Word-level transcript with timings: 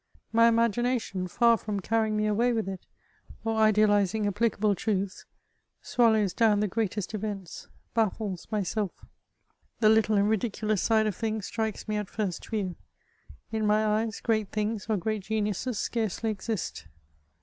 My 0.31 0.47
imagination, 0.47 1.27
far 1.27 1.57
from 1.57 1.79
carrying 1.79 2.17
me 2.17 2.25
away 2.25 2.53
with 2.53 2.67
it, 2.67 2.87
or 3.45 3.55
idealising 3.57 4.25
appHcable 4.25 4.75
truths, 4.75 5.25
swallows 5.79 6.33
down 6.33 6.59
the 6.59 6.67
greatest 6.67 7.13
events, 7.13 7.67
baffies 7.95 8.51
myself; 8.51 9.05
the 9.79 9.89
little 9.89 10.17
and 10.17 10.27
ridiculous 10.27 10.81
side 10.81 11.05
of 11.05 11.15
things 11.15 11.45
strikes 11.45 11.87
me 11.87 11.97
at 11.97 12.09
first 12.09 12.47
view; 12.49 12.77
in 13.51 13.67
my 13.67 13.85
eyes 13.85 14.21
great 14.21 14.47
things 14.49 14.87
or 14.89 14.97
great 14.97 15.21
geniuses 15.21 15.77
scarcely 15.77 16.31
exist. 16.31 16.87